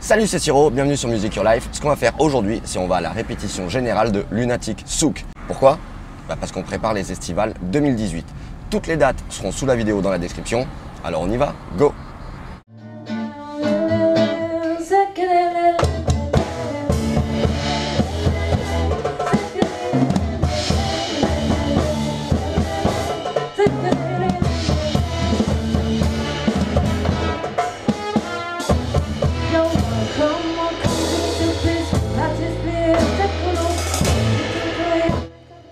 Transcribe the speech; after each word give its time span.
Salut, 0.00 0.26
c'est 0.26 0.38
Siro, 0.38 0.70
bienvenue 0.70 0.96
sur 0.96 1.08
Music 1.08 1.34
Your 1.34 1.44
Life. 1.44 1.68
Ce 1.72 1.80
qu'on 1.80 1.88
va 1.88 1.96
faire 1.96 2.12
aujourd'hui, 2.20 2.60
c'est 2.64 2.78
on 2.78 2.86
va 2.86 2.96
à 2.96 3.00
la 3.00 3.10
répétition 3.10 3.68
générale 3.68 4.12
de 4.12 4.24
Lunatic 4.30 4.82
Souk. 4.86 5.24
Pourquoi? 5.48 5.78
Bah 6.28 6.36
Parce 6.38 6.52
qu'on 6.52 6.62
prépare 6.62 6.94
les 6.94 7.10
estivales 7.10 7.54
2018. 7.62 8.24
Toutes 8.70 8.86
les 8.86 8.96
dates 8.96 9.22
seront 9.30 9.50
sous 9.50 9.66
la 9.66 9.76
vidéo 9.76 10.00
dans 10.00 10.10
la 10.10 10.18
description. 10.18 10.66
Alors 11.04 11.22
on 11.22 11.30
y 11.30 11.36
va, 11.36 11.54
go 11.76 11.92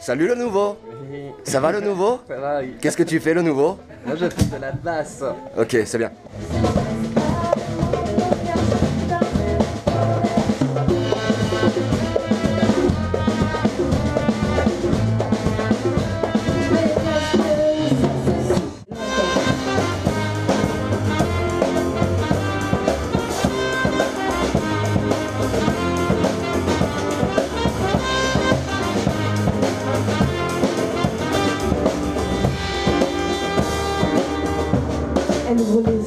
Salut 0.03 0.27
le 0.27 0.35
nouveau 0.35 0.77
Ça 1.45 1.61
va 1.61 1.71
le 1.71 1.81
nouveau 1.81 2.19
Ça 2.27 2.37
va, 2.37 2.59
oui. 2.59 2.75
Qu'est-ce 2.81 2.97
que 2.97 3.05
tu 3.05 3.21
fais 3.21 3.35
le 3.35 3.43
nouveau 3.43 3.79
Moi 4.05 4.17
je 4.17 4.29
fais 4.29 4.57
de 4.57 4.61
la 4.61 4.73
basse. 4.73 5.23
Ok, 5.57 5.77
c'est 5.87 5.97
bien. 5.99 6.11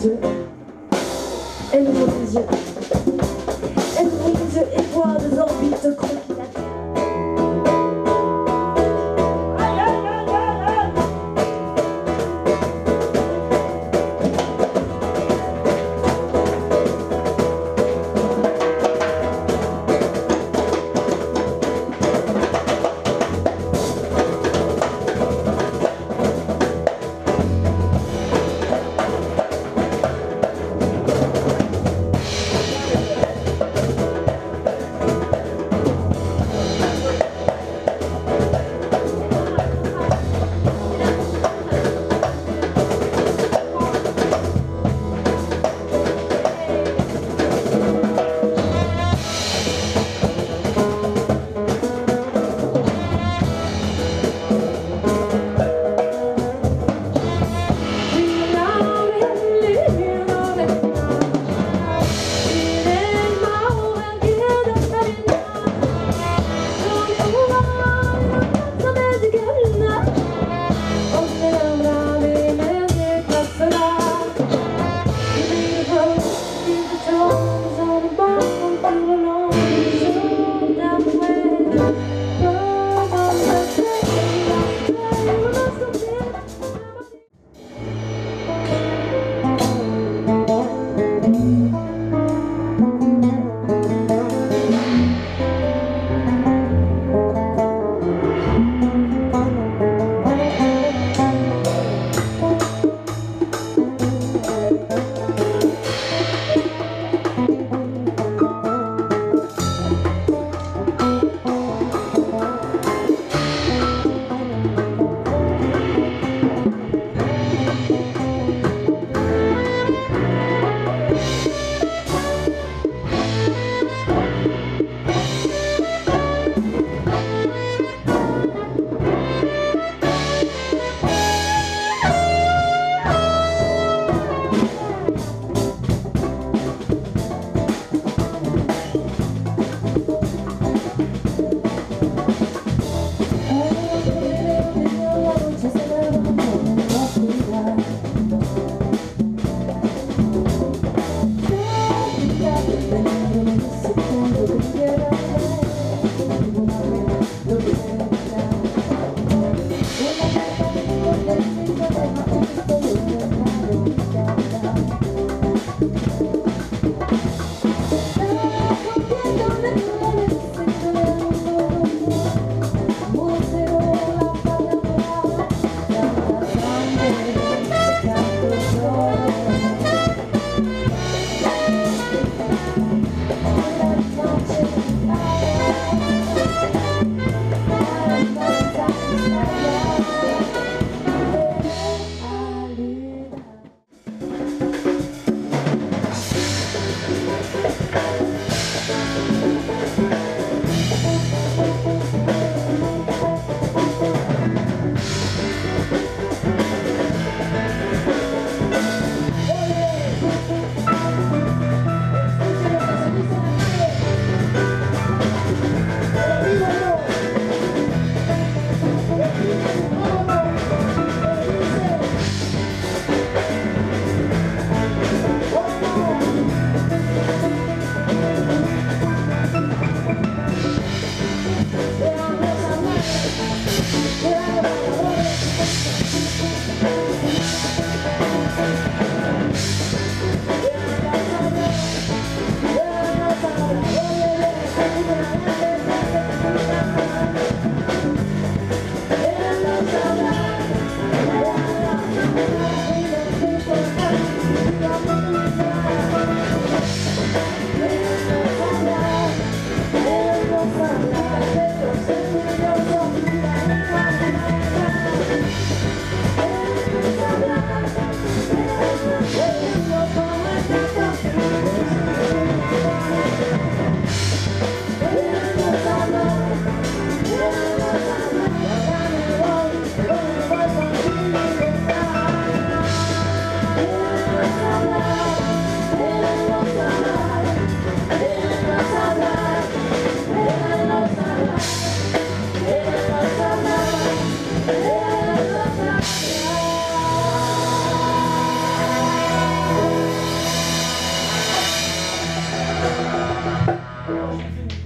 Les 0.06 0.14
yeux. 2.36 2.48
Elle 3.98 4.08
ouvre 4.08 4.40
les 4.40 4.56
yeux 4.56 4.68
et 4.78 4.82
des 5.30 5.35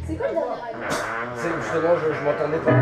C'est 0.07 0.15
quoi 0.17 0.27
le 0.27 0.33
dernier 0.33 0.55
C'est 1.35 1.49
justement, 1.61 1.95
je, 1.97 2.13
je 2.13 2.23
m'entendais 2.23 2.57
pas. 2.59 2.78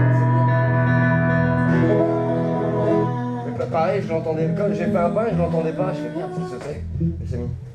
Pareil, 3.69 4.01
je 4.03 4.09
l'entendais. 4.09 4.49
Quand 4.57 4.67
j'ai 4.69 4.85
fait 4.85 4.97
un 4.97 5.09
bain, 5.09 5.25
je 5.31 5.37
l'entendais 5.37 5.73
pas. 5.73 5.93
Je 5.93 6.01
fais 6.01 6.17
merde, 6.17 6.31
qu'est-ce 6.35 6.55
que 6.57 6.63
c'est 6.63 7.05
Et 7.23 7.27
c'est. 7.27 7.66